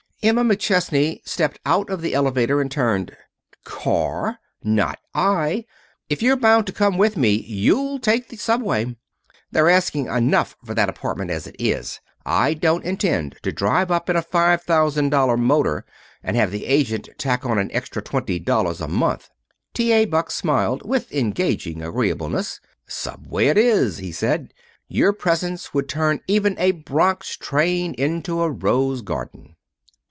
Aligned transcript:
Emma 0.23 0.43
McChesney 0.43 1.19
stepped 1.27 1.59
out 1.65 1.89
of 1.89 1.99
the 2.01 2.13
elevator 2.13 2.61
and 2.61 2.69
turned. 2.69 3.17
"Car! 3.63 4.37
Not 4.63 4.99
I! 5.15 5.65
If 6.09 6.21
you're 6.21 6.35
bound 6.35 6.67
to 6.67 6.71
come 6.71 6.99
with 6.99 7.17
me 7.17 7.37
you'll 7.41 7.97
take 7.97 8.27
the 8.29 8.37
subway. 8.37 8.95
They're 9.49 9.67
asking 9.67 10.05
enough 10.05 10.55
for 10.63 10.75
that 10.75 10.89
apartment 10.89 11.31
as 11.31 11.47
it 11.47 11.55
is. 11.57 11.99
I 12.23 12.53
don't 12.53 12.85
intend 12.85 13.37
to 13.41 13.51
drive 13.51 13.89
up 13.89 14.11
in 14.11 14.15
a 14.15 14.21
five 14.21 14.61
thousand 14.61 15.09
dollar 15.09 15.37
motor 15.37 15.85
and 16.21 16.37
have 16.37 16.51
the 16.51 16.67
agent 16.67 17.09
tack 17.17 17.43
on 17.43 17.57
an 17.57 17.71
extra 17.73 18.03
twenty 18.03 18.37
dollars 18.37 18.79
a 18.79 18.87
month." 18.87 19.27
T.. 19.73 20.05
Buck 20.05 20.29
smiled 20.29 20.85
with 20.87 21.11
engaging 21.11 21.81
agreeableness. 21.81 22.59
"Subway 22.85 23.47
it 23.47 23.57
is," 23.57 23.97
he 23.97 24.11
said. 24.11 24.53
"Your 24.87 25.13
presence 25.13 25.73
would 25.73 25.89
turn 25.89 26.19
even 26.27 26.55
a 26.59 26.73
Bronx 26.73 27.35
train 27.37 27.95
into 27.95 28.43
a 28.43 28.51
rose 28.51 29.01
garden." 29.01 29.55